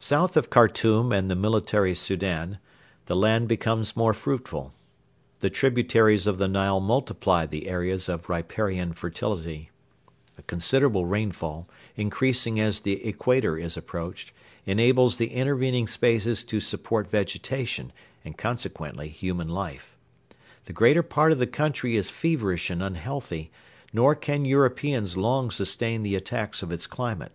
[0.00, 2.58] South of Khartoum and of 'The Military Soudan'
[3.06, 4.74] the land becomes more fruitful.
[5.38, 9.70] The tributaries of the Nile multiply the areas of riparian fertility.
[10.36, 14.32] A considerable rainfall, increasing as the Equator is approached,
[14.66, 17.92] enables the intervening spaces to support vegetation
[18.24, 19.96] and consequently human life.
[20.64, 23.52] The greater part of the country is feverish and unhealthy,
[23.92, 27.30] nor can Europeans long sustain the attacks of its climate.